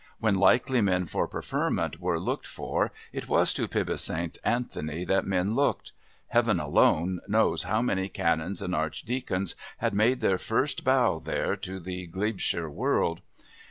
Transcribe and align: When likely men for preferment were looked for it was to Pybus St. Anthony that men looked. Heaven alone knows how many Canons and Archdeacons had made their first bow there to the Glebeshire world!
When 0.19 0.33
likely 0.33 0.81
men 0.81 1.05
for 1.05 1.27
preferment 1.27 1.99
were 2.01 2.19
looked 2.19 2.47
for 2.47 2.91
it 3.13 3.29
was 3.29 3.53
to 3.53 3.67
Pybus 3.67 4.01
St. 4.03 4.39
Anthony 4.43 5.05
that 5.05 5.27
men 5.27 5.53
looked. 5.53 5.91
Heaven 6.29 6.59
alone 6.59 7.19
knows 7.27 7.65
how 7.65 7.83
many 7.83 8.09
Canons 8.09 8.63
and 8.63 8.73
Archdeacons 8.73 9.53
had 9.77 9.93
made 9.93 10.19
their 10.19 10.39
first 10.39 10.83
bow 10.83 11.19
there 11.19 11.55
to 11.57 11.79
the 11.79 12.07
Glebeshire 12.07 12.67
world! 12.67 13.21